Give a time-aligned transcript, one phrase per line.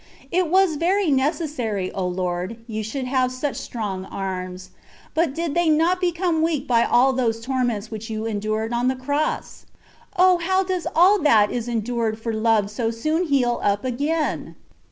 [0.31, 4.71] It was very necessaiy, O Lord, you should have such strong arms;
[5.13, 8.95] but did they not become weak by all those torments which you endured on the
[8.95, 9.67] cross?
[10.17, 10.39] O!
[10.39, 14.55] how does all that is endured for love soon heal up again